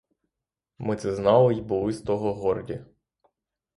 [0.79, 2.85] Ми це знали й були з того горді.